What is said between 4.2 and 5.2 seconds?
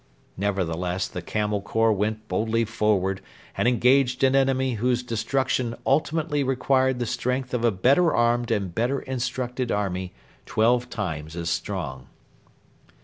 an enemy whose